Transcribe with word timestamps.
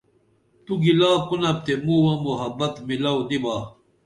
تو 0.65 0.73
گِلا 0.83 1.11
کُنپ 1.27 1.57
تے 1.65 1.73
مُووہ 1.85 2.13
محبت 2.25 2.73
میلاو 2.87 3.19
نِبا 3.29 3.55